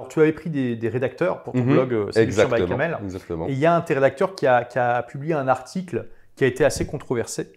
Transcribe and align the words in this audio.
Alors, 0.00 0.08
tu 0.08 0.20
avais 0.20 0.32
pris 0.32 0.48
des, 0.50 0.76
des 0.76 0.88
rédacteurs 0.88 1.42
pour 1.42 1.52
ton 1.52 1.60
Mhm. 1.60 1.72
blog 1.74 1.92
euh, 1.92 2.10
Séduction 2.12 2.44
by 2.48 2.54
Exactement. 2.54 2.68
Kamel. 2.68 2.98
Exactement. 3.04 3.48
Et 3.48 3.52
il 3.52 3.58
y 3.58 3.66
a 3.66 3.74
un 3.74 3.80
de 3.80 3.84
tes 3.84 3.94
rédacteurs 3.94 4.34
qui 4.34 4.46
a, 4.46 4.64
qui 4.64 4.78
a 4.78 5.02
publié 5.02 5.34
un 5.34 5.46
article 5.46 6.06
qui 6.36 6.44
a 6.44 6.46
été 6.46 6.64
assez 6.64 6.86
controversé. 6.86 7.52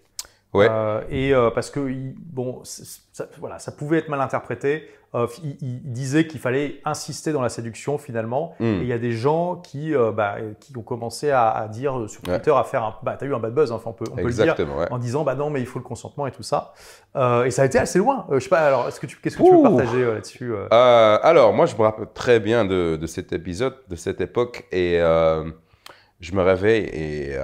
Ouais. 0.53 0.67
Euh, 0.69 1.01
et 1.09 1.33
euh, 1.33 1.49
parce 1.49 1.69
que 1.71 1.89
il- 1.89 2.15
bon, 2.17 2.61
ça, 2.63 3.25
voilà, 3.39 3.57
ça 3.59 3.71
pouvait 3.71 3.97
être 3.99 4.09
mal 4.09 4.21
interprété. 4.21 4.87
Euh, 5.15 5.27
il, 5.43 5.57
il 5.61 5.93
disait 5.93 6.25
qu'il 6.25 6.39
fallait 6.39 6.81
insister 6.85 7.31
dans 7.31 7.41
la 7.41 7.49
séduction 7.49 7.99
finalement. 7.99 8.55
Hmm. 8.59 8.63
Et 8.65 8.77
il 8.81 8.87
y 8.87 8.93
a 8.93 8.97
des 8.97 9.11
gens 9.11 9.57
qui, 9.57 9.93
bah, 10.15 10.37
qui 10.59 10.75
ont 10.75 10.81
commencé 10.81 11.29
à, 11.29 11.49
à 11.51 11.67
dire 11.67 11.93
sur 12.07 12.21
Ouais. 12.27 12.35
Twitter, 12.35 12.51
à 12.55 12.63
faire 12.63 12.83
un. 12.83 12.95
Bah, 13.03 13.15
t'as 13.19 13.27
eu 13.27 13.33
un 13.35 13.39
bad 13.39 13.53
buzz, 13.53 13.71
hein, 13.71 13.75
enfin, 13.75 13.91
on 13.91 13.93
peut, 13.93 14.05
on 14.11 14.15
peut 14.15 14.23
le 14.23 14.33
dire, 14.33 14.55
ouais. 14.59 14.87
en 14.91 14.97
disant 14.97 15.23
bah 15.23 15.35
non, 15.35 15.51
mais 15.51 15.59
il 15.59 15.67
faut 15.67 15.77
le 15.77 15.85
consentement 15.85 16.25
et 16.25 16.31
tout 16.31 16.41
ça. 16.43 16.73
Et 17.15 17.51
ça 17.51 17.61
a 17.61 17.65
été 17.65 17.77
assez 17.77 17.99
loin. 17.99 18.25
Je 18.31 18.39
sais 18.39 18.49
pas. 18.49 18.61
Alors, 18.61 18.87
est-ce 18.87 18.99
que 18.99 19.05
tu, 19.05 19.17
qu'est-ce 19.21 19.37
que 19.37 19.43
tu 19.43 19.55
veux 19.55 19.61
partager 19.61 20.03
là-dessus 20.05 20.53
alors, 20.71 21.53
moi, 21.53 21.67
je 21.67 21.75
me 21.75 21.81
rappelle 21.81 22.07
très 22.13 22.39
bien 22.39 22.65
de, 22.65 22.95
de 22.95 23.05
cet 23.07 23.33
épisode, 23.33 23.75
de 23.89 23.95
cette 23.95 24.19
époque, 24.21 24.65
et 24.71 24.97
je 24.99 26.31
me 26.35 26.41
réveille 26.41 26.85
et 26.85 27.37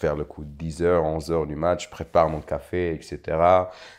vers 0.00 0.16
le 0.16 0.24
coup 0.24 0.44
de 0.44 0.50
10h, 0.64 1.18
11h 1.18 1.46
du 1.46 1.56
match, 1.56 1.84
je 1.86 1.90
prépare 1.90 2.28
mon 2.28 2.40
café, 2.40 2.92
etc. 2.94 3.20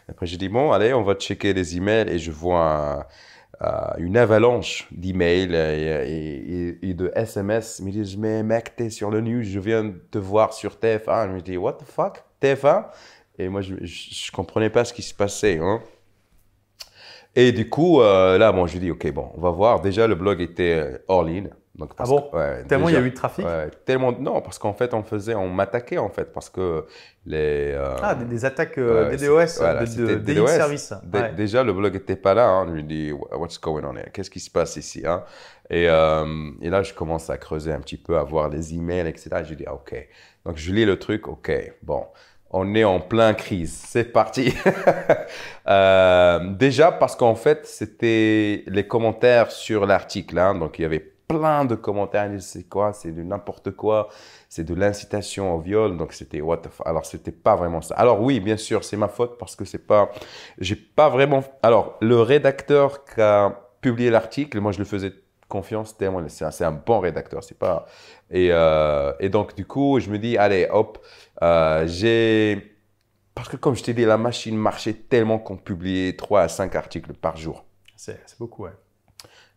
Après, 0.08 0.26
j'ai 0.26 0.38
dit, 0.38 0.49
bon, 0.49 0.72
allez, 0.72 0.94
on 0.94 1.04
va 1.04 1.16
checker 1.16 1.54
les 1.54 1.77
emails, 1.77 2.09
et 2.09 2.20
je 2.20 2.32
vois 2.32 3.08
euh, 3.62 3.68
une 3.98 4.18
avalanche 4.18 4.88
d'emails 4.91 5.55
et, 5.55 6.77
et- 6.82 6.94
de 6.94 7.12
SMS. 7.16 7.80
Ils 7.80 7.86
me 7.86 7.91
disent, 7.91 8.18
mais 8.18 8.44
mec, 8.44 8.76
t'es 8.76 8.90
sur 8.90 9.09
le 9.12 9.22
news, 9.22 9.44
je 9.44 9.59
viens 9.59 9.94
te 10.12 10.18
voir 10.18 10.54
sur 10.54 10.76
TF1. 10.76 11.30
Je 11.30 11.34
me 11.36 11.41
dis, 11.41 11.58
what 11.58 11.74
the 11.74 11.84
fuck, 11.85 12.24
TF1 12.41 12.85
Et 13.40 13.49
moi, 13.49 13.62
je, 13.62 13.76
je 13.84 14.32
comprenais 14.32 14.70
pas 14.70 14.85
ce 14.85 14.94
qui 14.94 15.02
se 15.02 15.13
passait. 15.13 15.60
Hein. 15.60 15.82
Et 17.35 17.52
du 17.52 17.70
coup, 17.70 18.02
euh, 18.02 18.38
là, 18.38 18.52
bon, 18.52 18.68
je 18.68 18.77
dis, 18.77 18.91
OK, 18.91 19.12
bon, 19.12 19.32
on 19.35 19.41
va 19.41 19.49
voir. 19.49 19.82
Déjà, 19.82 20.08
le 20.08 20.16
blog 20.16 20.40
était 20.41 20.76
euh, 20.80 20.98
all 21.10 21.30
in. 21.30 21.44
Donc, 21.76 21.95
parce 21.95 22.08
Ah 22.08 22.13
bon 22.16 22.30
que- 22.30 22.36
ouais, 22.38 22.63
Tellement 22.66 22.90
il 22.90 22.94
y 22.94 22.98
a 22.98 23.02
eu 23.02 23.09
de 23.09 23.16
trafic. 23.16 23.44
ouais, 23.44 23.72
tellement, 23.84 24.12
non, 24.12 24.41
parce 24.41 24.60
qu'en 24.60 24.74
fait, 24.74 24.93
on 24.93 25.02
faisait, 25.02 25.34
on 25.34 25.49
m'attaquait, 25.49 25.98
en 25.98 26.10
fait, 26.10 26.32
parce 26.32 26.48
que 26.49 26.85
les. 27.26 27.71
euh, 27.74 27.96
Ah, 28.04 28.13
des, 28.13 28.26
des 28.26 28.46
attaques 28.46 28.77
euh, 28.77 29.10
DDoS, 29.10 29.48
c'est- 29.48 29.60
voilà, 29.60 29.84
de, 29.84 30.16
DDoS. 30.18 30.48
service. 30.49 30.94
Ouais. 31.12 31.32
Déjà, 31.34 31.63
le 31.63 31.74
blog 31.74 31.96
était 31.96 32.16
pas 32.16 32.35
là. 32.35 32.48
Hein. 32.48 32.68
Je 32.70 32.74
lui 32.74 32.84
dis, 32.84 33.12
what's 33.12 33.60
going 33.60 33.84
on 33.85 33.96
here? 33.96 34.12
Qu'est-ce 34.13 34.29
qui 34.29 34.40
se 34.40 34.51
passe 34.51 34.76
ici? 34.76 35.01
Hein? 35.05 35.24
Et, 35.71 35.88
euh, 35.90 36.51
et 36.62 36.70
là, 36.70 36.84
je 36.84 36.94
commence 36.94 37.32
à 37.32 37.38
creuser 37.38 37.71
un 37.71 37.79
petit 37.79 37.98
peu, 37.98 38.20
à 38.20 38.24
voir 38.24 38.49
les 38.49 38.76
emails, 38.76 39.07
etc. 39.07 39.29
Et 39.41 39.46
je 39.46 39.55
dis, 39.55 39.63
ah, 39.66 39.74
OK. 39.74 39.96
Donc, 40.46 40.57
je 40.57 40.71
lis 40.74 40.85
le 40.85 40.99
truc. 40.99 41.27
OK, 41.27 41.51
bon. 41.82 42.05
On 42.55 42.76
est 42.76 42.84
en 42.84 42.99
plein 42.99 43.34
crise. 43.34 43.74
C'est 43.88 44.12
parti. 44.13 44.54
Euh, 45.68 46.40
déjà, 46.55 46.91
parce 46.91 47.16
qu'en 47.16 47.35
fait, 47.35 47.66
c'était 47.66 48.63
les 48.68 48.85
commentaires 48.88 49.51
sur 49.51 49.85
l'article. 49.85 50.38
Hein. 50.38 50.55
Donc, 50.55 50.77
il 50.79 50.82
y 50.82 50.85
avait 50.85 51.13
plein 51.37 51.65
de 51.65 51.76
commentaires. 51.76 52.29
C'est 52.39 52.70
quoi? 52.70 52.93
C'est 52.93 53.12
de 53.12 53.23
n'importe 53.23 53.71
quoi. 53.71 54.09
C'est 54.49 54.63
de 54.63 54.73
l'incitation 54.73 55.55
au 55.55 55.59
viol. 55.59 55.98
Donc, 55.98 56.13
c'était 56.13 56.41
what 56.41 56.57
the 56.57 56.70
fuck. 56.70 56.85
Alors, 56.87 57.05
c'était 57.05 57.31
pas 57.31 57.55
vraiment 57.55 57.81
ça. 57.81 57.95
Alors, 57.95 58.21
oui, 58.21 58.39
bien 58.39 58.57
sûr, 58.57 58.84
c'est 58.84 58.98
ma 58.98 59.07
faute 59.07 59.37
parce 59.37 59.55
que 59.55 59.65
c'est 59.65 59.85
pas. 59.85 60.11
J'ai 60.59 60.76
pas 60.76 61.09
vraiment. 61.09 61.43
Alors, 61.61 61.98
le 62.01 62.21
rédacteur 62.21 63.04
qui 63.05 63.21
a 63.21 63.59
publié 63.81 64.09
l'article, 64.09 64.59
moi, 64.59 64.72
je 64.72 64.79
le 64.79 64.85
faisais 64.85 65.13
confiance. 65.47 65.95
Moi, 66.00 66.23
C'est 66.28 66.66
un, 66.66 66.72
bon 66.72 67.00
rédacteur. 67.00 67.44
C'est 67.44 67.57
pas. 67.57 67.85
Et, 68.29 68.50
euh, 68.51 69.13
et 69.19 69.29
donc, 69.29 69.56
du 69.56 69.66
coup, 69.66 70.00
je 70.00 70.09
me 70.09 70.17
dis, 70.17 70.38
allez, 70.38 70.67
hop, 70.72 71.03
euh, 71.41 71.85
j'ai. 71.88 72.72
Parce 73.35 73.50
que, 73.50 73.57
comme 73.57 73.75
je 73.75 73.84
t'ai 73.84 73.94
dit, 73.94 74.06
la 74.06 74.17
machine 74.17 74.56
marchait 74.56 74.94
tellement 74.94 75.39
qu'on 75.39 75.57
publiait 75.57 76.13
3 76.16 76.41
à 76.41 76.47
5 76.47 76.75
articles 76.75 77.13
par 77.13 77.35
jour. 77.35 77.66
C'est 77.95 78.38
beaucoup, 78.38 78.63
ouais. 78.63 78.72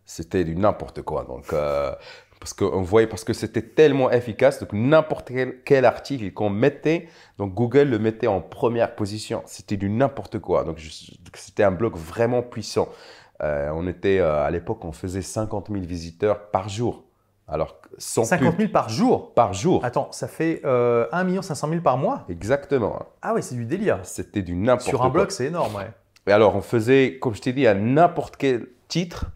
C'était 0.06 0.44
du 0.44 0.56
n'importe 0.56 1.02
quoi. 1.02 1.24
Donc, 1.24 1.52
euh, 1.52 1.92
parce 2.40 2.52
qu'on 2.54 2.82
voyait, 2.82 3.06
parce 3.06 3.24
que 3.24 3.32
c'était 3.32 3.62
tellement 3.62 4.10
efficace, 4.10 4.60
donc 4.60 4.72
n'importe 4.72 5.28
quel, 5.28 5.62
quel 5.64 5.84
article 5.84 6.32
qu'on 6.32 6.50
mettait, 6.50 7.08
donc 7.38 7.54
Google 7.54 7.88
le 7.88 7.98
mettait 7.98 8.26
en 8.26 8.40
première 8.40 8.94
position. 8.94 9.42
C'était 9.46 9.76
du 9.76 9.90
n'importe 9.90 10.38
quoi. 10.38 10.64
Donc, 10.64 10.78
c'était 11.34 11.64
un 11.64 11.72
blog 11.72 11.96
vraiment 11.96 12.42
puissant. 12.42 12.88
Euh, 13.42 13.70
on 13.74 13.86
était, 13.86 14.18
euh, 14.18 14.44
à 14.44 14.50
l'époque, 14.50 14.84
on 14.84 14.92
faisait 14.92 15.22
50 15.22 15.68
000 15.70 15.84
visiteurs 15.84 16.50
par 16.50 16.68
jour. 16.68 17.04
Alors, 17.48 17.80
sans 17.98 18.24
50 18.24 18.50
pub, 18.50 18.60
000 18.60 18.72
par 18.72 18.88
jour? 18.88 19.32
Par 19.34 19.52
jour. 19.52 19.84
Attends, 19.84 20.10
ça 20.10 20.26
fait 20.26 20.62
euh, 20.64 21.06
1 21.12 21.42
500 21.42 21.68
000 21.68 21.80
par 21.80 21.96
mois? 21.96 22.24
Exactement. 22.28 23.06
Ah 23.22 23.34
ouais, 23.34 23.42
c'est 23.42 23.54
du 23.54 23.64
délire. 23.64 24.00
C'était 24.02 24.42
du 24.42 24.56
n'importe 24.56 24.90
quoi. 24.90 24.98
Sur 24.98 25.02
un 25.04 25.10
blog, 25.10 25.30
c'est 25.30 25.46
énorme, 25.46 25.74
ouais. 25.76 25.90
Et 26.26 26.32
alors, 26.32 26.56
on 26.56 26.60
faisait, 26.60 27.18
comme 27.20 27.34
je 27.34 27.42
t'ai 27.42 27.52
dit, 27.52 27.66
à 27.66 27.74
n'importe 27.74 28.36
quel 28.36 28.66
titre. 28.88 29.26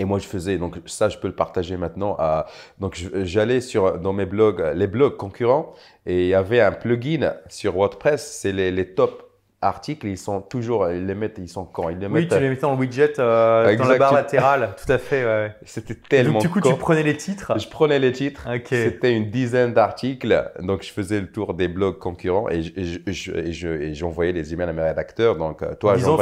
Et 0.00 0.04
moi, 0.04 0.18
je 0.20 0.26
faisais, 0.28 0.58
donc 0.58 0.76
ça, 0.86 1.08
je 1.08 1.18
peux 1.18 1.26
le 1.28 1.34
partager 1.34 1.76
maintenant. 1.76 2.14
à- 2.20 2.46
donc, 2.78 2.96
j'allais 3.24 3.60
sur 3.60 3.98
dans 3.98 4.12
mes 4.12 4.26
blogs, 4.26 4.64
les 4.74 4.86
blogs 4.86 5.16
concurrents, 5.16 5.74
et 6.06 6.22
il 6.24 6.28
y 6.28 6.34
avait 6.34 6.60
un 6.60 6.72
plugin 6.72 7.34
sur 7.48 7.74
WordPress. 7.76 8.38
C'est 8.40 8.52
les, 8.52 8.70
les 8.70 8.94
top 8.94 9.24
articles. 9.60 10.06
Ils 10.06 10.16
sont 10.16 10.40
toujours, 10.40 10.88
ils 10.88 11.04
les 11.04 11.16
mettent, 11.16 11.38
ils 11.38 11.48
sont 11.48 11.64
quand? 11.64 11.88
Ils 11.88 11.98
les 11.98 12.06
Oui, 12.06 12.12
mettent. 12.12 12.28
tu 12.28 12.38
les 12.38 12.48
mettais 12.48 12.64
le 12.68 12.74
widget, 12.74 13.14
euh, 13.18 13.74
dans 13.76 13.88
la 13.88 13.98
barre 13.98 14.14
latérale, 14.14 14.70
tout 14.80 14.92
à 14.92 14.98
fait. 14.98 15.24
Ouais. 15.24 15.52
C'était 15.64 15.96
tellement. 15.96 16.34
Donc, 16.34 16.42
du 16.42 16.48
coup, 16.48 16.60
con. 16.60 16.70
tu 16.70 16.76
prenais 16.78 17.02
les 17.02 17.16
titres? 17.16 17.58
Je 17.58 17.66
prenais 17.68 17.98
les 17.98 18.12
titres. 18.12 18.46
Ok. 18.54 18.68
C'était 18.68 19.12
une 19.16 19.30
dizaine 19.30 19.74
d'articles. 19.74 20.48
Donc, 20.60 20.84
je 20.84 20.92
faisais 20.92 21.20
le 21.20 21.26
tour 21.26 21.54
des 21.54 21.66
blogs 21.66 21.98
concurrents 21.98 22.48
et 22.48 22.62
je- 22.62 22.72
et 22.78 23.12
je- 23.12 23.32
et 23.36 23.52
je- 23.52 23.68
et 23.68 23.94
j'envoyais 23.94 24.30
les 24.30 24.52
emails 24.52 24.68
à 24.68 24.72
mes 24.72 24.82
rédacteurs. 24.82 25.34
Donc, 25.34 25.60
euh, 25.62 25.72
En 25.72 25.74
toi, 25.74 25.96
Jean-. 25.96 26.16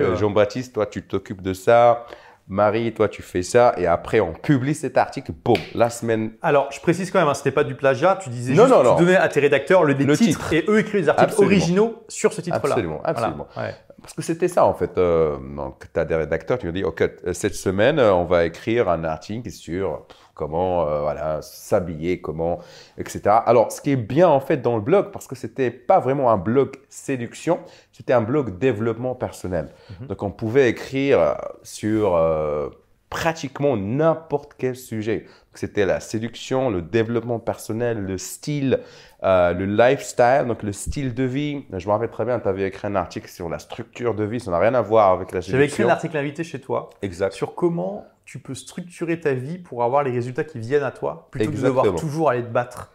Euh. 0.00 0.16
Jean-Baptiste, 0.16 0.72
toi, 0.74 0.86
tu 0.86 1.02
t'occupes 1.02 1.42
de 1.42 1.52
ça. 1.52 2.06
Marie, 2.46 2.92
toi, 2.92 3.08
tu 3.08 3.22
fais 3.22 3.42
ça. 3.42 3.74
Et 3.78 3.86
après, 3.86 4.20
on 4.20 4.32
publie 4.32 4.74
cet 4.74 4.98
article. 4.98 5.32
Boum, 5.44 5.56
la 5.74 5.88
semaine. 5.88 6.32
Alors, 6.42 6.70
je 6.70 6.80
précise 6.80 7.10
quand 7.10 7.18
même, 7.18 7.28
hein, 7.28 7.34
c'était 7.34 7.50
pas 7.50 7.64
du 7.64 7.74
plagiat. 7.74 8.18
Tu 8.22 8.28
disais 8.28 8.52
Non, 8.52 8.64
juste, 8.64 8.74
non, 8.74 8.82
tu 8.82 8.88
non. 8.88 8.96
donnais 8.96 9.16
à 9.16 9.28
tes 9.28 9.40
rédacteurs 9.40 9.84
le, 9.84 9.96
titres 10.16 10.52
et 10.52 10.64
eux 10.68 10.78
écrivent 10.80 11.00
des 11.02 11.08
articles 11.08 11.30
Absolument. 11.30 11.52
originaux 11.56 12.04
sur 12.08 12.32
ce 12.34 12.40
titre-là. 12.42 12.60
Absolument, 12.74 13.00
Voilà. 13.02 13.08
absolument. 13.18 13.46
Ouais. 13.56 13.74
Parce 14.04 14.12
que 14.12 14.20
c'était 14.20 14.48
ça, 14.48 14.66
en 14.66 14.74
fait. 14.74 14.98
Euh, 14.98 15.38
donc, 15.38 15.84
tu 15.90 15.98
as 15.98 16.04
des 16.04 16.14
rédacteurs, 16.14 16.58
tu 16.58 16.66
leur 16.66 16.74
dis, 16.74 16.84
OK, 16.84 17.02
cette 17.32 17.54
semaine, 17.54 17.98
euh, 17.98 18.12
on 18.12 18.24
va 18.24 18.44
écrire 18.44 18.90
un 18.90 19.02
article 19.02 19.50
sur 19.50 20.02
comment 20.34 20.86
euh, 20.86 21.00
voilà, 21.00 21.40
s'habiller, 21.40 22.20
comment, 22.20 22.58
etc. 22.98 23.22
Alors, 23.46 23.72
ce 23.72 23.80
qui 23.80 23.92
est 23.92 23.96
bien, 23.96 24.28
en 24.28 24.40
fait, 24.40 24.58
dans 24.58 24.74
le 24.74 24.82
blog, 24.82 25.10
parce 25.10 25.26
que 25.26 25.34
c'était 25.34 25.70
pas 25.70 26.00
vraiment 26.00 26.30
un 26.30 26.36
blog 26.36 26.76
séduction, 26.90 27.60
c'était 27.92 28.12
un 28.12 28.20
blog 28.20 28.58
développement 28.58 29.14
personnel. 29.14 29.70
Mhm. 30.00 30.08
Donc, 30.08 30.22
on 30.22 30.30
pouvait 30.30 30.68
écrire 30.68 31.36
sur 31.62 32.14
euh, 32.14 32.68
pratiquement 33.14 33.76
n'importe 33.76 34.54
quel 34.58 34.74
sujet. 34.74 35.26
C'était 35.54 35.86
la 35.86 36.00
séduction, 36.00 36.68
le 36.68 36.82
développement 36.82 37.38
personnel, 37.38 37.98
le 37.98 38.18
style, 38.18 38.80
euh, 39.22 39.54
le 39.54 39.66
lifestyle, 39.66 40.46
donc 40.48 40.64
le 40.64 40.72
style 40.72 41.14
de 41.14 41.22
vie. 41.22 41.64
Je 41.72 41.86
me 41.86 41.92
rappelle 41.92 42.10
très 42.10 42.24
bien, 42.24 42.40
tu 42.40 42.48
avais 42.48 42.66
écrit 42.66 42.88
un 42.88 42.96
article 42.96 43.28
sur 43.28 43.48
la 43.48 43.60
structure 43.60 44.16
de 44.16 44.24
vie, 44.24 44.40
ça 44.40 44.50
n'a 44.50 44.58
rien 44.58 44.74
à 44.74 44.80
voir 44.80 45.12
avec 45.12 45.30
la 45.30 45.42
séduction. 45.42 45.52
J'avais 45.52 45.66
écrit 45.66 45.84
un 45.84 45.90
article 45.90 46.16
invité 46.16 46.42
chez 46.42 46.60
toi 46.60 46.90
Exact. 47.02 47.32
sur 47.32 47.54
comment 47.54 48.04
tu 48.24 48.40
peux 48.40 48.56
structurer 48.56 49.20
ta 49.20 49.32
vie 49.32 49.58
pour 49.58 49.84
avoir 49.84 50.02
les 50.02 50.10
résultats 50.10 50.42
qui 50.42 50.58
viennent 50.58 50.82
à 50.82 50.90
toi 50.90 51.28
plutôt 51.30 51.52
que 51.52 51.56
de 51.56 51.62
devoir 51.62 51.94
toujours 51.94 52.30
aller 52.30 52.42
te 52.42 52.48
battre. 52.48 52.90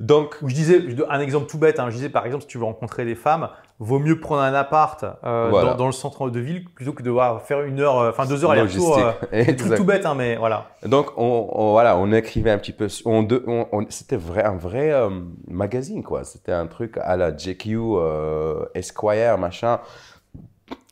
Donc, 0.00 0.38
Où 0.40 0.48
je 0.48 0.54
disais, 0.54 0.82
un 1.10 1.20
exemple 1.20 1.46
tout 1.46 1.58
bête, 1.58 1.78
hein, 1.78 1.90
je 1.90 1.96
disais 1.96 2.08
par 2.08 2.24
exemple, 2.24 2.44
si 2.44 2.48
tu 2.48 2.56
veux 2.56 2.64
rencontrer 2.64 3.04
des 3.04 3.16
femmes, 3.16 3.50
vaut 3.80 3.98
mieux 4.00 4.18
prendre 4.18 4.42
un 4.42 4.54
appart 4.54 5.04
euh, 5.24 5.48
Voilà. 5.50 5.70
dans, 5.70 5.76
dans 5.76 5.86
le 5.86 5.92
centre 5.92 6.30
de 6.30 6.40
ville 6.40 6.64
plutôt 6.74 6.92
que 6.92 7.02
de 7.02 7.06
devoir 7.06 7.42
faire 7.42 7.62
une 7.62 7.78
heure, 7.80 7.98
euh, 7.98 8.10
enfin 8.10 8.26
deux 8.26 8.44
heures 8.44 8.50
aller-retour. 8.50 8.98
euh, 8.98 9.12
Exact. 9.32 9.76
tout 9.76 9.84
bête, 9.84 10.04
hein, 10.04 10.14
mais 10.16 10.34
voilà. 10.36 10.66
Donc, 10.84 11.10
on, 11.16 11.48
on- 11.52 11.70
voilà, 11.72 11.96
on 11.96 12.10
écrivait 12.12 12.50
un 12.50 12.58
petit 12.58 12.72
peu. 12.72 12.88
On, 13.04 13.26
on- 13.70 13.86
c'était 13.88 14.16
vrai, 14.16 14.42
un 14.44 14.56
vrai 14.56 14.90
euh, 14.92 15.08
magazine, 15.46 16.02
quoi. 16.02 16.24
C'était 16.24 16.52
un 16.52 16.66
truc 16.66 16.98
à 17.00 17.16
la 17.16 17.36
JQ, 17.36 17.78
Esquire, 18.74 19.38
machin. 19.38 19.80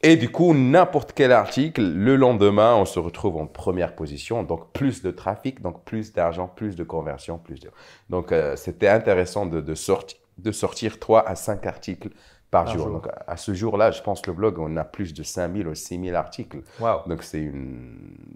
Et 0.03 0.17
du 0.17 0.31
coup, 0.31 0.55
n'importe 0.55 1.13
quel 1.15 1.33
article, 1.33 1.83
le 1.83 2.17
lendemain, 2.17 2.77
on 2.77 2.85
se 2.85 2.99
retrouve 2.99 3.37
en 3.39 3.47
première 3.47 3.95
position. 3.97 4.43
Donc, 4.43 4.73
plus 4.73 5.03
de 5.03 5.11
trafic, 5.11 5.61
donc 5.61 5.85
plus 5.85 6.13
d'argent, 6.13 6.47
plus 6.55 6.77
de 6.77 6.85
conversion, 6.85 7.39
plus 7.39 7.59
de. 7.61 7.71
Donc, 8.11 8.33
c'était 8.57 8.89
intéressant 8.89 9.47
de, 9.47 9.61
de, 9.61 9.75
sorti- 9.75 10.17
de 10.39 10.53
sortir 10.53 10.99
3 11.01 11.27
à 11.29 11.35
5 11.35 11.67
articles 11.67 12.11
par, 12.51 12.65
Par 12.65 12.75
jour. 12.75 12.85
jour. 12.87 12.93
Donc, 12.95 13.09
à, 13.27 13.37
ce 13.37 13.53
jour-là, 13.55 13.91
je 13.91 14.01
pense 14.03 14.21
que 14.23 14.31
le 14.31 14.37
blog, 14.37 14.59
on 14.59 14.77
a 14.77 14.85
plus 14.85 15.13
de 15.15 15.23
5000 15.23 15.67
ou 15.69 15.75
6000 15.75 16.15
articles. 16.15 16.59
Waouh. 16.81 17.01
Donc 17.09 17.23
c'est 17.23 17.41
une, 17.41 17.89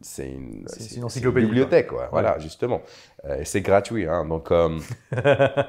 c'est 0.02 0.28
une, 0.30 0.64
C'est- 0.66 0.96
une 0.96 1.04
encyclopédie, 1.04 1.46
bibliothèque, 1.46 1.86
quoi. 1.88 2.08
Voilà, 2.10 2.38
justement. 2.38 2.82
Euh, 3.24 3.40
et 3.40 3.44
c'est 3.44 3.60
gratuit, 3.60 4.06
hein. 4.08 4.24
Donc, 4.26 4.50
euh, 4.50 4.78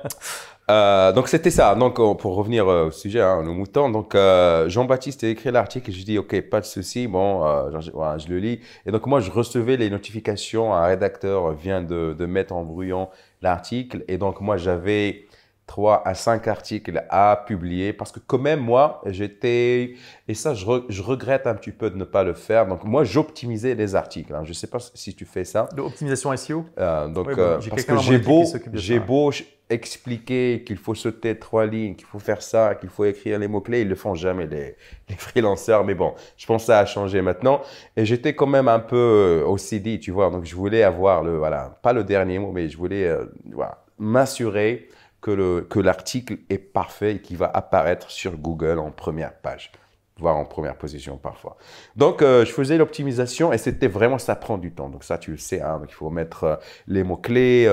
euh, 0.69 1.11
donc 1.11 1.27
c'était 1.27 1.49
ça. 1.51 1.75
Donc 1.75 1.95
pour 1.95 2.35
revenir 2.35 2.67
euh, 2.67 2.87
au 2.87 2.91
sujet, 2.91 3.21
hein, 3.21 3.41
le 3.43 3.51
mouton. 3.51 3.89
Donc 3.89 4.15
Jean-Baptiste 4.15 5.23
a 5.23 5.27
écrit 5.27 5.51
l'article 5.51 5.89
et 5.89 5.93
je 5.93 6.03
dis 6.05 6.17
ok, 6.17 6.41
pas 6.49 6.61
de 6.61 6.65
souci. 6.65 7.07
Bon, 7.07 7.43
je, 7.79 7.91
voilà, 7.91 8.17
je 8.17 8.27
le 8.27 8.39
lis. 8.39 8.59
Et 8.85 8.91
donc 8.91 9.05
moi 9.05 9.19
je 9.19 9.31
recevais 9.31 9.77
les 9.77 9.89
notifications. 9.89 10.73
Un 10.73 10.85
rédacteur 10.85 11.51
vient 11.53 11.81
de, 11.81 12.15
de 12.17 12.25
mettre 12.25 12.53
en 12.53 12.63
brouillon 12.63 13.09
l'article 13.41 14.03
et 14.07 14.17
donc 14.17 14.39
moi 14.41 14.57
j'avais 14.57 15.25
3 15.71 16.05
à 16.05 16.15
5 16.15 16.49
articles 16.49 17.01
à 17.09 17.45
publier 17.47 17.93
parce 17.93 18.11
que 18.11 18.19
quand 18.19 18.39
même, 18.39 18.59
moi, 18.59 19.01
j'étais, 19.05 19.93
et 20.27 20.33
ça, 20.33 20.53
je, 20.53 20.65
je, 20.89 21.01
regrette 21.01 21.47
un 21.47 21.55
petit 21.55 21.71
peu 21.71 21.89
de 21.89 21.95
ne 21.95 22.03
pas 22.03 22.25
le 22.25 22.33
faire. 22.33 22.67
Donc, 22.67 22.83
moi, 22.83 23.05
j'optimisais 23.05 23.73
les 23.73 23.95
articles. 23.95 24.35
Hein. 24.35 24.41
Je 24.43 24.49
ne 24.49 24.53
sais 24.53 24.67
pas 24.67 24.79
si 24.79 25.15
tu 25.15 25.23
fais 25.23 25.45
ça. 25.45 25.69
L'optimisation 25.77 26.35
SEO 26.35 26.65
euh, 26.77 27.07
Donc, 27.07 27.29
euh, 27.29 27.57
parce 27.69 27.85
que 27.85 27.97
j'ai 27.99 28.17
beau, 28.17 28.43
j'ai 28.73 28.99
beau 28.99 29.31
expliquer 29.69 30.65
qu'il 30.67 30.75
faut 30.75 30.93
sauter 30.93 31.39
trois 31.39 31.65
lignes, 31.65 31.95
qu'il 31.95 32.05
faut 32.05 32.19
faire 32.19 32.41
ça, 32.41 32.75
qu'il 32.75 32.89
faut 32.89 33.05
écrire 33.05 33.39
les 33.39 33.47
mots-clés, 33.47 33.83
ils 33.83 33.87
le 33.87 33.95
font 33.95 34.13
jamais, 34.13 34.47
les, 34.47 34.75
les 35.09 35.15
freelancers. 35.15 35.85
Mais 35.85 35.95
bon, 35.95 36.15
je 36.35 36.45
pense 36.47 36.63
que 36.63 36.67
ça 36.67 36.79
a 36.79 36.85
changé 36.85 37.21
maintenant. 37.21 37.61
Et 37.95 38.03
j'étais 38.03 38.35
quand 38.35 38.47
même 38.47 38.67
un 38.67 38.79
peu 38.79 39.41
au 39.47 39.57
CD, 39.57 40.01
tu 40.01 40.11
vois. 40.11 40.29
Donc, 40.31 40.43
je 40.43 40.53
voulais 40.53 40.83
avoir 40.83 41.23
le, 41.23 41.37
voilà, 41.37 41.79
pas 41.81 41.93
le 41.93 42.03
dernier 42.03 42.39
mot, 42.39 42.51
mais 42.51 42.67
je 42.67 42.77
voulais 42.77 43.09
voilà, 43.53 43.85
m'assurer 43.97 44.89
que 45.21 45.79
l'article 45.79 46.39
est 46.49 46.57
parfait 46.57 47.15
et 47.15 47.21
qu'il 47.21 47.37
va 47.37 47.49
apparaître 47.53 48.09
sur 48.09 48.37
Google 48.37 48.79
en 48.79 48.91
première 48.91 49.33
page, 49.33 49.71
voire 50.17 50.35
en 50.35 50.45
première 50.45 50.75
position 50.75 51.17
parfois. 51.17 51.57
Donc, 51.95 52.21
euh, 52.21 52.43
je 52.43 52.51
faisais 52.51 52.77
l'optimisation 52.77 53.53
et 53.53 53.57
c'était 53.57 53.87
vraiment, 53.87 54.17
ça 54.17 54.35
prend 54.35 54.57
du 54.57 54.71
temps. 54.71 54.89
Donc 54.89 55.03
ça, 55.03 55.17
tu 55.17 55.31
le 55.31 55.37
sais, 55.37 55.61
hein, 55.61 55.81
il 55.87 55.93
faut 55.93 56.09
mettre 56.09 56.43
euh, 56.43 56.55
les 56.87 57.03
mots-clés, 57.03 57.67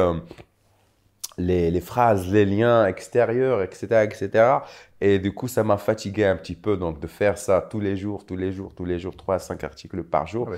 les, 1.38 1.81
phrases, 1.81 2.31
les 2.31 2.44
liens 2.44 2.87
extérieurs, 2.87 3.62
etc., 3.62 4.05
etc. 4.05 4.44
Et 5.00 5.20
du 5.20 5.32
coup, 5.32 5.46
ça 5.46 5.62
m'a 5.62 5.76
fatigué 5.76 6.25
un 6.25 6.37
petit 6.37 6.56
peu 6.56 6.76
donc 6.76 6.99
de 6.99 7.06
faire 7.06 7.38
ça 7.38 7.64
tous 7.70 7.79
les 7.79 7.96
jours, 7.96 8.26
tous 8.26 8.37
les 8.37 8.52
jours, 8.52 8.75
tous 8.75 8.85
les 8.85 8.99
jours, 8.99 9.17
3 9.17 9.37
à 9.37 9.38
5 9.38 9.62
articles 9.62 10.02
par 10.02 10.26
jour. 10.26 10.50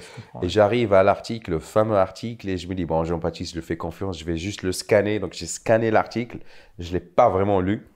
et 0.43 0.49
j'arrive 0.49 0.94
à 0.94 1.03
l'article, 1.03 1.50
le 1.53 1.59
fameux 1.59 1.97
article, 1.97 2.49
et 2.49 2.56
je 2.56 2.67
me 2.67 2.75
dis, 2.75 2.87
bon, 2.87 3.05
Jean-Baptiste, 3.05 3.53
je 3.53 3.56
le 3.56 3.62
fais 3.62 3.77
confiance, 3.77 4.19
je 4.19 4.25
vais 4.25 4.38
juste 4.38 4.62
le 4.62 4.73
scanner. 4.73 5.19
Donc, 5.19 5.35
j'ai 5.35 5.47
scanné 5.47 5.91
l'article, 5.91 6.38
je 6.79 6.88
ne 6.88 6.94
l'ai 6.94 7.00
pas 7.00 7.29
vraiment 7.29 7.61
lu. 7.61 7.87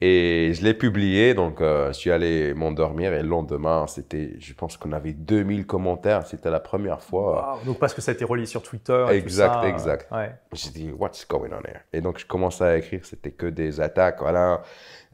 Et 0.00 0.52
je 0.54 0.62
l'ai 0.62 0.74
publié, 0.74 1.34
donc 1.34 1.60
euh, 1.60 1.88
je 1.88 1.94
suis 1.94 2.12
allé 2.12 2.54
m'endormir 2.54 3.12
et 3.14 3.22
le 3.22 3.28
lendemain, 3.28 3.88
c'était, 3.88 4.36
je 4.38 4.54
pense 4.54 4.76
qu'on 4.76 4.92
avait 4.92 5.12
2000 5.12 5.66
commentaires, 5.66 6.24
c'était 6.24 6.50
la 6.50 6.60
première 6.60 7.02
fois. 7.02 7.58
donc 7.66 7.80
parce 7.80 7.94
que 7.94 8.00
ça 8.00 8.12
a 8.12 8.14
été 8.14 8.24
relié 8.24 8.46
sur 8.46 8.62
Twitter. 8.62 9.06
exact, 9.10 9.54
tout 9.54 9.60
ça, 9.62 9.68
exact. 9.68 10.12
Ouais. 10.12 10.36
J'ai 10.52 10.70
dit, 10.70 10.92
what's 10.92 11.26
going 11.26 11.50
on 11.50 11.66
here? 11.66 11.80
Et 11.92 12.00
donc 12.00 12.20
je 12.20 12.26
commençais 12.26 12.64
à 12.64 12.76
écrire, 12.76 13.00
c'était 13.04 13.32
que 13.32 13.46
des 13.46 13.80
attaques, 13.80 14.20
voilà, 14.20 14.62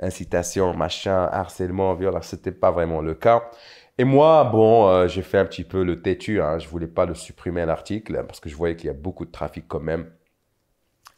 incitation, 0.01 0.75
machin, 0.75 1.31
harcèlement, 1.33 1.95
violence, 1.95 2.27
c'était 2.27 2.53
pas 2.53 2.71
vraiment 2.71 3.01
le 3.01 3.15
cas. 3.15 3.49
Et 3.97 4.05
moi, 4.05 4.45
bon, 4.45 4.89
euh, 4.89 5.09
j'ai 5.09 5.23
fait 5.23 5.39
un 5.39 5.47
petit 5.47 5.65
peu 5.65 5.83
le 5.83 6.03
têtu, 6.03 6.43
hein, 6.43 6.59
je 6.59 6.69
voulais 6.69 6.89
pas 6.89 7.07
le 7.07 7.15
supprimer 7.15 7.65
l'article 7.65 8.23
parce 8.27 8.41
que 8.41 8.51
je 8.51 8.57
voyais 8.57 8.77
qu'il 8.77 8.89
y 8.89 8.91
a 8.91 8.95
beaucoup 8.95 9.25
de 9.25 9.31
trafic 9.31 9.67
quand 9.67 9.81
même. 9.81 10.11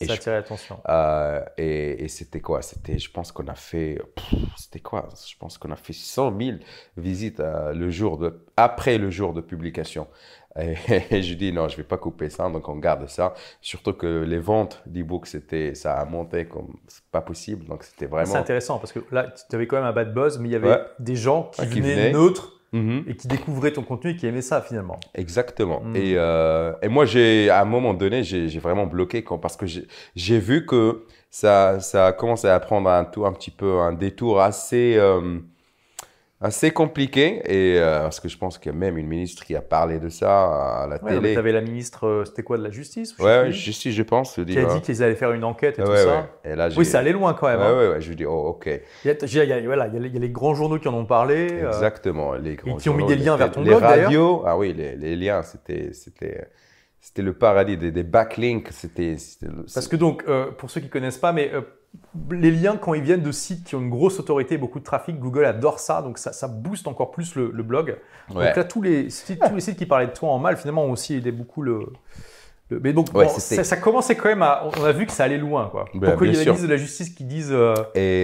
Et 0.00 0.06
ça 0.06 0.14
attirait 0.14 0.36
l'attention. 0.36 0.78
Euh, 0.88 1.42
et, 1.56 2.08
c'était 2.08 2.40
quoi? 2.40 2.62
C'était, 2.62 2.98
je 2.98 3.10
pense 3.10 3.32
qu'on 3.32 3.46
a 3.48 3.54
fait, 3.54 3.98
c'était 4.56 4.80
quoi? 4.80 5.08
Je 5.26 5.34
pense 5.38 5.56
qu'on 5.58 5.70
a 5.70 5.76
fait 5.76 5.92
100 5.92 6.38
000 6.38 6.58
visites 6.96 7.40
euh, 7.40 7.72
le 7.72 7.90
jour 7.90 8.18
de, 8.18 8.44
après 8.56 8.98
le 8.98 9.10
jour 9.10 9.32
de 9.32 9.40
publication. 9.40 10.06
Et, 10.58 11.22
je 11.22 11.34
dis 11.34 11.52
non, 11.52 11.68
je 11.68 11.76
vais 11.76 11.82
pas 11.82 11.98
couper 11.98 12.30
ça, 12.30 12.48
donc 12.48 12.66
on 12.68 12.76
garde 12.76 13.06
ça. 13.08 13.34
Surtout 13.60 13.92
que 13.92 14.24
les 14.24 14.38
ventes 14.38 14.82
d'e-book, 14.86 15.26
c'était, 15.26 15.74
ça 15.74 15.94
a 15.94 16.04
monté 16.06 16.46
comme 16.46 16.76
c'est 16.88 17.04
pas 17.10 17.20
possible, 17.20 17.66
donc 17.66 17.82
c'était 17.82 18.06
vraiment. 18.06 18.32
C'est 18.32 18.38
intéressant 18.38 18.78
parce 18.78 18.92
que 18.92 19.00
là, 19.10 19.34
tu 19.34 19.54
avais 19.54 19.66
quand 19.66 19.76
même 19.76 19.84
un 19.84 19.92
bad 19.92 20.14
buzz, 20.14 20.38
mais 20.38 20.48
il 20.48 20.52
y 20.52 20.56
avait 20.56 20.78
des 20.98 21.16
gens 21.16 21.50
qui, 21.70 21.80
venaient, 21.80 22.12
neutres 22.12 22.55
Mhm. 22.72 23.04
et 23.06 23.16
qui 23.16 23.28
découvrait 23.28 23.72
ton 23.72 23.82
contenu 23.82 24.10
et 24.10 24.16
qui 24.16 24.26
aimait 24.26 24.42
ça 24.42 24.60
finalement. 24.60 24.98
Exactement. 25.14 25.80
Mhm. 25.80 25.96
Et, 25.96 26.12
euh, 26.16 26.72
et, 26.82 26.88
moi, 26.88 27.04
j'ai, 27.06 27.48
à 27.48 27.60
un 27.60 27.64
moment 27.64 27.94
donné, 27.94 28.22
j'ai 28.24 28.58
vraiment 28.58 28.86
bloqué 28.86 29.22
quand, 29.22 29.38
parce 29.38 29.56
que 29.56 29.66
j'ai 29.66 30.38
vu 30.38 30.66
que 30.66 31.04
ça, 31.30 31.80
ça 31.80 32.06
a 32.06 32.12
commencé 32.12 32.48
à 32.48 32.58
prendre 32.60 32.90
un, 32.90 33.04
tour, 33.04 33.26
un 33.26 33.32
petit 33.32 33.50
peu 33.50 33.78
un 33.80 33.92
détour 33.92 34.40
assez. 34.40 34.96
Euh, 34.96 35.38
assez 36.40 36.70
compliqué 36.70 37.40
et 37.46 37.80
euh, 37.80 38.02
parce 38.02 38.20
que 38.20 38.28
je 38.28 38.36
pense 38.36 38.58
qu'il 38.58 38.70
y 38.70 38.74
a 38.74 38.78
même 38.78 38.98
une 38.98 39.06
ministre 39.06 39.44
qui 39.44 39.56
a 39.56 39.62
parlé 39.62 39.98
de 39.98 40.10
ça 40.10 40.82
à 40.82 40.86
la 40.86 40.98
télé. 40.98 41.32
Tu 41.32 41.38
avais 41.38 41.52
la 41.52 41.62
ministre, 41.62 42.06
euh, 42.06 42.24
c'était 42.24 42.42
quoi, 42.42 42.58
de 42.58 42.62
la 42.62 42.70
justice 42.70 43.16
Ouais, 43.18 43.50
justice, 43.52 43.94
je 43.94 44.02
pense. 44.02 44.34
Qui 44.34 44.58
a 44.58 44.64
dit 44.64 44.80
qu'ils 44.82 45.02
allaient 45.02 45.14
faire 45.14 45.32
une 45.32 45.44
enquête 45.44 45.78
et 45.78 45.82
tout 45.82 45.96
ça. 45.96 46.28
Et 46.44 46.54
là, 46.54 46.68
oui, 46.76 46.84
ça 46.84 46.98
allait 46.98 47.12
loin 47.12 47.32
quand 47.34 47.48
même. 47.48 47.60
Ouais, 47.60 47.66
hein. 47.66 47.90
ouais, 47.92 48.00
je 48.00 48.08
lui 48.08 48.16
dis, 48.16 48.26
oh, 48.26 48.48
ok. 48.48 48.68
Il 49.04 49.08
y, 49.08 49.10
a, 49.10 49.60
voilà, 49.62 49.86
il, 49.86 49.94
y 49.94 50.16
a, 50.16 50.20
les 50.20 50.30
grands 50.30 50.54
journaux 50.54 50.78
qui 50.78 50.88
en 50.88 50.94
ont 50.94 51.06
parlé. 51.06 51.48
Euh, 51.52 51.68
Exactement. 51.68 52.34
les 52.34 52.56
grands 52.56 52.76
et 52.76 52.80
qui 52.80 52.88
ont 52.90 52.94
mis 52.94 53.06
des 53.06 53.16
liens 53.16 53.36
vers 53.36 53.50
ton 53.50 53.62
les 53.62 53.70
blog 53.70 53.80
Les 53.80 53.86
radios, 53.86 54.42
ah 54.46 54.58
oui, 54.58 54.74
les, 54.74 54.94
les 54.96 55.16
liens, 55.16 55.42
c'était 55.42 55.90
c'était 57.00 57.22
le 57.22 57.32
paradis 57.32 57.76
des, 57.76 57.92
des 57.92 58.02
backlinks. 58.02 58.68
C'était. 58.72 59.16
Parce 59.72 59.88
que 59.88 59.96
donc, 59.96 60.24
pour 60.58 60.70
ceux 60.70 60.80
qui 60.80 60.88
connaissent 60.88 61.18
pas, 61.18 61.32
mais 61.32 61.52
les 62.30 62.50
liens, 62.50 62.76
quand 62.76 62.94
ils 62.94 63.02
viennent 63.02 63.22
de 63.22 63.32
sites 63.32 63.64
qui 63.64 63.74
ont 63.74 63.80
une 63.80 63.90
grosse 63.90 64.18
autorité, 64.18 64.58
beaucoup 64.58 64.78
de 64.78 64.84
trafic, 64.84 65.18
Google 65.18 65.44
adore 65.44 65.78
ça, 65.78 66.02
donc 66.02 66.18
ça, 66.18 66.32
ça 66.32 66.48
booste 66.48 66.86
encore 66.86 67.10
plus 67.10 67.34
le, 67.34 67.48
blog. 67.62 67.96
Donc 68.28 68.56
là, 68.56 68.64
tous 68.64 68.82
les, 68.82 69.10
sites, 69.10 69.40
tous 69.40 69.54
les 69.54 69.60
sites 69.60 69.76
qui 69.76 69.86
parlaient 69.86 70.08
de 70.08 70.12
toi 70.12 70.30
en 70.30 70.38
mal, 70.38 70.56
finalement, 70.56 70.84
ont 70.84 70.92
aussi 70.92 71.14
aidé 71.14 71.32
beaucoup 71.32 71.62
le. 71.62 71.86
Mais 72.70 72.92
donc, 72.92 73.08
ça, 73.38 73.64
ça, 73.64 73.76
commençait 73.76 74.16
quand 74.16 74.28
même 74.28 74.42
à. 74.42 74.68
On 74.78 74.84
a 74.84 74.92
vu 74.92 75.06
que 75.06 75.12
ça 75.12 75.24
allait 75.24 75.38
loin, 75.38 75.68
quoi. 75.70 75.84
Ben, 75.94 76.10
Pourquoi 76.10 76.26
il 76.26 76.34
y 76.34 76.40
a 76.40 76.52
des 76.52 76.62
de 76.62 76.66
la 76.66 76.76
justice 76.76 77.10
qui 77.10 77.24
disent 77.24 77.52
euh, 77.52 77.74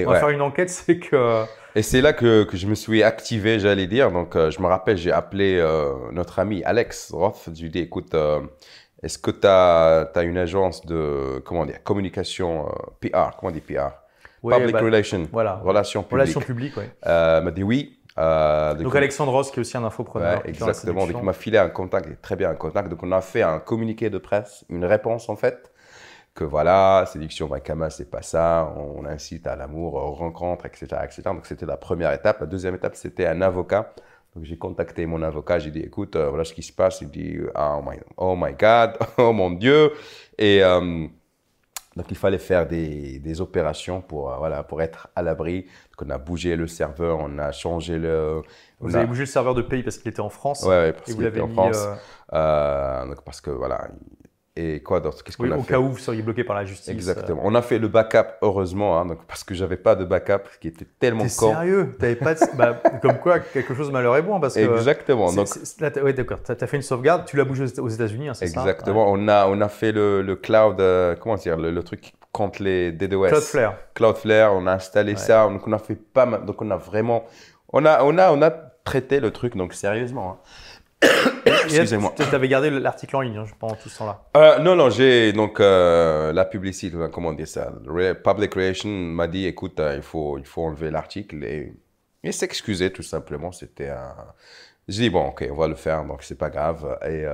on 0.06 0.10
va 0.10 0.18
faire 0.18 0.30
une 0.30 0.42
enquête, 0.42 0.70
c'est 0.70 0.98
que. 0.98 1.44
Et 1.74 1.82
c'est 1.82 2.02
là 2.02 2.12
que, 2.12 2.44
que, 2.44 2.56
je 2.56 2.66
me 2.66 2.74
suis 2.74 3.02
activé, 3.02 3.58
j'allais 3.58 3.86
dire. 3.86 4.10
Donc, 4.10 4.36
euh, 4.36 4.50
je 4.50 4.60
me 4.60 4.66
rappelle, 4.66 4.98
j'ai 4.98 5.12
appelé 5.12 5.56
euh, 5.58 5.92
notre 6.12 6.38
ami 6.38 6.62
Alex 6.64 7.12
Roth. 7.12 7.48
Je 7.54 7.60
lui 7.60 7.68
ai 7.68 7.70
dit 7.70 7.78
écoute, 7.78 8.14
est-ce 9.02 9.18
que 9.18 9.32
tu 9.32 9.46
as, 9.46 10.10
as, 10.14 10.22
une 10.22 10.38
agence 10.38 10.86
de 10.86 11.40
comment 11.44 11.66
dire, 11.66 11.82
communication 11.82 12.68
euh, 12.68 12.72
PR 13.00 13.36
Comment 13.36 13.50
on 13.50 13.50
dit 13.50 13.60
PR 13.60 13.90
Public 14.42 14.72
bah, 14.72 14.80
Relations. 14.80 15.28
Voilà. 15.32 15.54
Relations 15.56 16.02
publiques. 16.02 16.20
Relations 16.20 16.40
publiques, 16.40 16.72
oui. 16.76 16.84
Euh, 17.06 17.40
m'a 17.40 17.50
dit 17.50 17.62
oui. 17.62 17.98
Euh, 18.18 18.74
donc, 18.74 18.94
Alexandre 18.94 19.32
Ross, 19.32 19.50
qui 19.50 19.58
est 19.58 19.60
aussi 19.60 19.76
un 19.76 19.84
infopreneur. 19.84 20.42
Ouais, 20.42 20.50
exactement. 20.50 21.06
Donc 21.06 21.16
il 21.18 21.24
m'a 21.24 21.32
filé 21.32 21.58
un 21.58 21.68
contact, 21.68 22.20
très 22.20 22.36
bien 22.36 22.50
un 22.50 22.54
contact. 22.54 22.88
Donc 22.88 23.02
on 23.02 23.12
a 23.12 23.20
fait 23.20 23.42
un 23.42 23.58
communiqué 23.58 24.10
de 24.10 24.18
presse, 24.18 24.64
une 24.68 24.84
réponse 24.84 25.28
en 25.28 25.36
fait, 25.36 25.72
que 26.34 26.44
voilà, 26.44 27.04
séduction 27.06 27.48
Makama, 27.48 27.90
c'est 27.90 28.10
pas 28.10 28.22
ça. 28.22 28.72
On 28.76 29.04
incite 29.06 29.46
à 29.46 29.56
l'amour, 29.56 29.94
aux 29.94 30.12
rencontres, 30.12 30.66
etc., 30.66 30.86
etc. 31.04 31.22
Donc 31.26 31.46
c'était 31.46 31.66
la 31.66 31.76
première 31.76 32.12
étape. 32.12 32.40
La 32.40 32.46
deuxième 32.46 32.74
étape, 32.74 32.96
c'était 32.96 33.26
un 33.26 33.40
avocat 33.40 33.94
donc 34.34 34.44
j'ai 34.44 34.56
contacté 34.56 35.04
mon 35.04 35.22
avocat, 35.22 35.58
j'ai 35.58 35.70
dit 35.70 35.80
écoute, 35.80 36.16
euh, 36.16 36.30
voilà 36.30 36.44
ce 36.44 36.54
qui 36.54 36.62
se 36.62 36.72
passe. 36.72 37.02
Il 37.02 37.10
dit 37.10 37.38
oh 37.54 37.82
my, 37.86 37.98
oh 38.16 38.34
my 38.36 38.52
God, 38.54 38.96
oh 39.18 39.32
mon 39.32 39.50
Dieu. 39.50 39.92
Et 40.38 40.62
euh, 40.62 41.06
donc 41.96 42.06
il 42.10 42.16
fallait 42.16 42.38
faire 42.38 42.66
des, 42.66 43.18
des 43.18 43.40
opérations 43.40 44.00
pour, 44.00 44.32
euh, 44.32 44.36
voilà, 44.36 44.62
pour 44.62 44.80
être 44.82 45.08
à 45.14 45.22
l'abri. 45.22 45.62
Donc 45.62 46.06
on 46.06 46.10
a 46.10 46.18
bougé 46.18 46.56
le 46.56 46.66
serveur, 46.66 47.18
on 47.20 47.38
a 47.38 47.52
changé 47.52 47.98
le. 47.98 48.42
Vous 48.80 48.96
avez 48.96 49.06
bougé 49.06 49.20
le 49.20 49.26
serveur 49.26 49.54
de 49.54 49.62
pays 49.62 49.82
parce 49.82 49.98
qu'il 49.98 50.10
était 50.10 50.20
en 50.20 50.30
France. 50.30 50.62
Oui, 50.62 50.70
ouais, 50.70 50.92
parce 50.92 51.12
qu'il 51.14 51.24
était 51.24 51.40
en 51.40 51.48
France. 51.48 51.84
donc 52.32 53.22
parce 53.24 53.40
que 53.40 53.50
voilà, 53.50 53.88
et 54.54 54.82
quoi 54.82 55.00
d'autre? 55.00 55.24
Qu'est-ce 55.24 55.38
qu'on 55.38 55.50
a 55.50 55.56
au 55.56 55.62
cas 55.62 55.78
où 55.78 55.88
vous 55.88 55.98
seriez 55.98 56.20
bloqué 56.20 56.44
par 56.44 56.54
la 56.54 56.66
justice. 56.66 56.88
Exactement. 56.88 57.40
On 57.42 57.54
a 57.54 57.62
fait 57.62 57.78
le 57.78 57.88
backup, 57.88 58.36
heureusement, 58.42 58.98
hein, 59.00 59.06
donc, 59.06 59.24
parce 59.26 59.44
que 59.44 59.54
j'avais 59.54 59.78
pas 59.78 59.94
de 59.94 60.04
backup, 60.04 60.42
qui 60.60 60.68
était 60.68 60.86
tellement 60.98 61.24
con. 61.24 61.28
sérieux? 61.28 61.96
T'avais 61.98 62.16
pas 62.16 62.34
de... 62.34 62.40
bah, 62.56 62.82
Comme 63.00 63.18
quoi, 63.18 63.40
quelque 63.40 63.74
chose 63.74 63.88
de 63.88 63.92
malheur 63.92 64.14
est 64.16 64.22
bon. 64.22 64.38
Parce 64.40 64.54
que, 64.54 64.60
Exactement. 64.60 65.32
Donc... 65.32 65.48
Oui, 66.02 66.12
d'accord. 66.12 66.38
Tu 66.42 66.52
as 66.52 66.66
fait 66.66 66.76
une 66.76 66.82
sauvegarde, 66.82 67.24
tu 67.24 67.38
l'as 67.38 67.44
bougé 67.44 67.64
aux 67.78 67.88
États-Unis, 67.88 68.28
hein, 68.28 68.34
c'est 68.34 68.48
ça? 68.48 68.60
Exactement. 68.60 69.10
On, 69.10 69.26
a, 69.28 69.46
on 69.46 69.60
a 69.62 69.68
fait 69.68 69.92
le, 69.92 70.20
le 70.20 70.36
cloud, 70.36 70.78
euh, 70.80 71.16
comment 71.18 71.36
dire, 71.36 71.56
le, 71.56 71.82
truc 71.82 72.12
contre 72.30 72.62
les 72.62 72.92
DDoS. 72.92 73.28
Cloudflare. 73.28 73.74
Cloudflare, 73.94 74.54
on 74.54 74.66
a 74.66 74.72
installé 74.72 75.16
ça, 75.16 75.48
donc 75.48 75.66
on 75.66 75.72
a 75.72 75.78
fait 75.78 75.96
pas 75.96 76.26
mal. 76.26 76.44
Donc 76.44 76.60
on 76.60 76.70
a 76.70 76.76
vraiment. 76.76 77.24
On 77.72 77.86
a, 77.86 78.04
on, 78.04 78.18
a, 78.18 78.30
on 78.32 78.42
a 78.42 78.50
traité 78.84 79.18
le 79.18 79.30
truc, 79.30 79.56
donc 79.56 79.72
sérieusement. 79.72 80.32
Hein. 80.32 80.38
Excusez-moi. 81.64 82.14
Tu 82.16 82.22
avais 82.22 82.48
gardé 82.48 82.70
l'article 82.70 83.16
en 83.16 83.20
ligne 83.20 83.38
hein, 83.38 83.44
pendant 83.58 83.74
tout 83.74 83.88
ce 83.88 83.98
temps-là 83.98 84.24
euh, 84.36 84.58
Non, 84.58 84.76
non, 84.76 84.90
j'ai 84.90 85.32
donc 85.32 85.60
euh, 85.60 86.32
la 86.32 86.44
publicité, 86.44 86.96
comment 87.12 87.30
on 87.30 87.32
dit 87.32 87.46
ça? 87.46 87.72
Public 88.24 88.50
Creation 88.50 88.90
m'a 88.90 89.26
dit 89.26 89.46
écoute, 89.46 89.80
euh, 89.80 89.96
il, 89.96 90.02
faut, 90.02 90.38
il 90.38 90.44
faut 90.44 90.62
enlever 90.62 90.90
l'article 90.90 91.42
et, 91.44 91.72
et 92.22 92.32
s'excuser 92.32 92.92
tout 92.92 93.02
simplement. 93.02 93.52
C'était 93.52 93.88
un. 93.88 94.14
J'ai 94.88 95.02
dit 95.02 95.10
bon, 95.10 95.28
ok, 95.28 95.46
on 95.50 95.56
va 95.56 95.68
le 95.68 95.76
faire, 95.76 96.04
donc 96.04 96.22
c'est 96.22 96.38
pas 96.38 96.50
grave. 96.50 96.98
Et. 97.06 97.24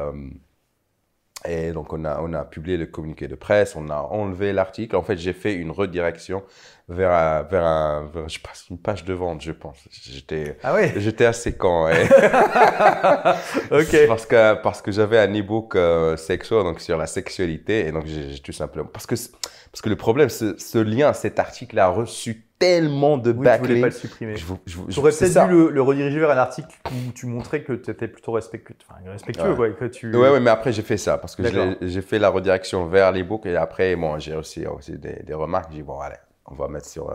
Et 1.45 1.71
donc, 1.73 1.93
on 1.93 2.05
a, 2.05 2.21
on 2.21 2.33
a 2.33 2.45
publié 2.45 2.77
le 2.77 2.87
communiqué 2.87 3.29
de 3.29 3.37
presse, 3.37 3.77
on 3.77 3.89
a 3.91 3.97
enlevé 3.97 4.53
l'article. 4.53 4.97
En 4.97 5.03
fait, 5.03 5.17
j'ai 5.17 5.33
fait 5.33 5.55
une 5.55 5.71
redirection 5.71 6.43
vers, 6.89 7.47
vers, 7.49 7.65
un, 7.65 8.11
je 8.27 8.39
passe 8.41 8.67
une 8.71 8.79
page 8.79 9.05
de 9.05 9.15
vente, 9.15 9.41
je 9.43 9.53
pense. 9.53 9.77
J'étais 9.91 10.57
ah 10.65 10.75
oui 10.75 10.91
j'étais 10.97 11.27
assez 11.27 11.57
con. 11.57 11.87
ok. 13.71 14.07
Parce 14.09 14.27
que, 14.27 14.55
parce 14.63 14.83
que 14.83 14.91
j'avais 14.91 15.19
un 15.19 15.33
e-book 15.33 15.77
euh, 15.77 16.17
sexuel, 16.17 16.65
donc 16.65 16.81
sur 16.81 16.99
la 16.99 17.07
sexualité. 17.07 17.87
Et 17.87 17.93
donc, 17.93 18.07
j'ai 18.07 18.41
tout 18.41 18.53
simplement. 18.53 18.89
Parce 18.93 19.07
que, 19.07 19.15
parce 19.15 19.81
que 19.81 19.89
le 19.89 19.97
problème, 19.97 20.31
ce, 20.31 20.59
ce 20.59 20.79
lien, 20.79 21.13
cet 21.13 21.39
article 21.39 21.79
a 21.79 21.89
reçu 21.89 22.48
tellement 22.59 23.19
de 23.19 23.33
oui, 23.33 23.45
backlinks. 23.45 23.61
Tu 23.61 23.69
voulais 23.69 23.81
pas 23.81 23.87
le 23.87 23.93
supprimer. 23.93 24.37
Je, 24.37 25.01
aurais 25.01 25.13
peut-être 25.13 25.49
dû 25.49 25.53
le, 25.53 25.71
le, 25.71 25.83
rediriger 25.83 26.19
vers 26.19 26.31
un 26.31 26.37
article 26.37 26.69
où 26.87 27.13
tu 27.13 27.27
montrais 27.27 27.63
que 27.63 27.73
tu 27.73 27.91
étais 27.91 28.09
plutôt 28.09 28.33
respectueux. 28.33 28.77
Enfin, 28.89 29.01
respectueux 29.11 29.53
ouais. 29.53 29.73
que 29.79 29.85
tu... 29.85 30.15
ouais, 30.15 30.31
ouais, 30.31 30.41
mais 30.41 30.51
après, 30.51 30.73
j'ai 30.73 30.83
fait 30.83 30.97
ça 30.97 31.19
parce 31.19 31.37
que 31.37 31.43
j'ai 31.83 32.03
fait 32.03 32.19
la 32.19 32.29
redirection 32.29 32.87
vers 32.87 33.13
l'e-book 33.13 33.47
et 33.47 33.57
après, 33.57 33.97
bon, 33.97 34.19
j'ai 34.19 34.35
aussi, 34.35 34.67
aussi 34.67 34.99
des, 34.99 35.23
des 35.23 35.35
remarques. 35.35 35.71
J'ai 35.71 35.79
dit, 35.79 35.83
bon, 35.83 36.01
allez, 36.01 36.17
on 36.51 36.55
va 36.55 36.69
mettre 36.69 36.87
sur. 36.87 37.13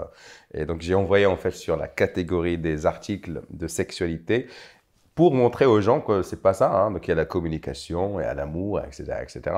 et 0.53 0.65
donc 0.65 0.81
j'ai 0.81 0.95
envoyé 0.95 1.25
en 1.25 1.37
fait 1.37 1.51
sur 1.51 1.77
la 1.77 1.87
catégorie 1.87 2.57
des 2.57 2.85
articles 2.85 3.41
de 3.49 3.67
sexualité 3.67 4.47
pour 5.15 5.33
montrer 5.33 5.65
aux 5.65 5.81
gens 5.81 6.01
que 6.01 6.23
c'est 6.23 6.41
pas 6.41 6.53
ça. 6.53 6.71
Hein. 6.71 6.91
Donc 6.91 7.07
il 7.07 7.09
y 7.09 7.13
a 7.13 7.15
la 7.15 7.25
communication, 7.25 8.19
y 8.19 8.23
a 8.23 8.33
l'amour, 8.33 8.79
etc., 8.81 9.03
etc. 9.21 9.55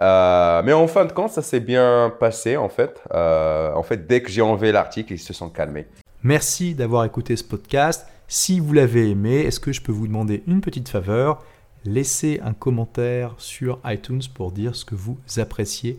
Euh, 0.00 0.62
mais 0.64 0.72
en 0.72 0.86
fin 0.86 1.04
de 1.04 1.12
compte, 1.12 1.30
ça 1.30 1.42
s'est 1.42 1.60
bien 1.60 2.12
passé 2.20 2.56
en 2.56 2.68
fait. 2.68 3.02
Euh, 3.12 3.72
en 3.74 3.82
fait, 3.82 4.06
dès 4.06 4.22
que 4.22 4.30
j'ai 4.30 4.42
enlevé 4.42 4.72
l'article, 4.72 5.12
ils 5.12 5.18
se 5.18 5.32
sont 5.32 5.50
calmés. 5.50 5.86
Merci 6.22 6.74
d'avoir 6.74 7.04
écouté 7.04 7.36
ce 7.36 7.44
podcast. 7.44 8.06
Si 8.28 8.60
vous 8.60 8.72
l'avez 8.72 9.10
aimé, 9.10 9.40
est-ce 9.40 9.60
que 9.60 9.72
je 9.72 9.82
peux 9.82 9.92
vous 9.92 10.06
demander 10.06 10.42
une 10.46 10.60
petite 10.60 10.88
faveur? 10.88 11.42
Laissez 11.84 12.40
un 12.44 12.52
commentaire 12.52 13.34
sur 13.38 13.80
iTunes 13.84 14.22
pour 14.32 14.52
dire 14.52 14.76
ce 14.76 14.84
que 14.84 14.94
vous 14.94 15.18
appréciez 15.38 15.98